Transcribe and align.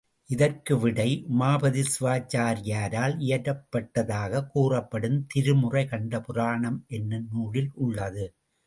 இதற்கு 0.29 0.79
விடை, 0.79 1.25
உமாபதி 1.39 1.81
சிவா 1.81 2.15
சாரியாரால் 2.15 3.15
இயற்றப்பட்டதாகக் 3.19 4.47
கூறப்படும் 4.47 5.25
திருமுறை 5.27 5.85
கண்ட 5.85 6.21
புராணம் 6.21 6.85
என்னும் 6.87 7.27
நூலில் 7.31 7.71
உள்ளது. 7.73 8.25